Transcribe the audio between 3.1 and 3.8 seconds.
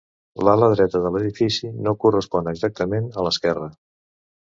a l'esquerra.